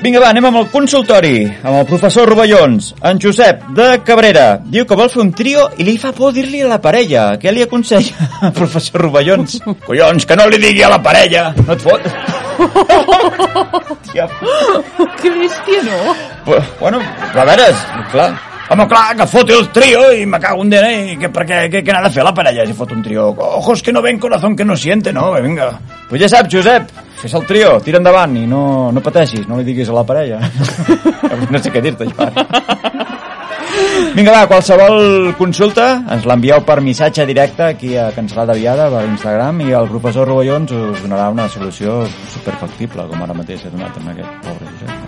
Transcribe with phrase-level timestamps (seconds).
[0.00, 2.94] Vinga, va, anem amb el consultori, amb el professor Rovellons.
[3.04, 6.62] En Josep, de Cabrera, diu que vol fer un trio i li fa por dir-li
[6.64, 7.26] a la parella.
[7.42, 9.58] Què li aconsella, professor Rovellons?
[9.84, 11.50] Collons, que no li digui a la parella.
[11.66, 12.08] No et fot?
[14.08, 14.24] Tia.
[15.20, 16.16] Que bèstia, no?
[16.80, 17.04] Bueno,
[17.34, 17.68] a veure,
[18.14, 18.30] clar,
[18.70, 21.64] Home, clar, que foti el trio i me cago en dena i que, per què,
[21.72, 23.24] què, què n'ha de fer la parella si fot un trio?
[23.58, 25.32] Ojos que no ven, corazón que no siente, no?
[25.42, 25.72] Vinga.
[26.08, 26.86] Pues ja saps, Josep,
[27.20, 28.62] fes el trio, tira endavant i no,
[28.94, 30.40] no pateixis, no li diguis a la parella.
[31.52, 32.46] no sé què dir-te, jo ara.
[34.10, 39.62] Vinga, va, qualsevol consulta ens l'envieu per missatge directe aquí a Cancelada Viada per Instagram
[39.68, 42.02] i el professor Rovellons us donarà una solució
[42.34, 44.99] superfactible, com ara mateix he donat amb aquest pobre Josep.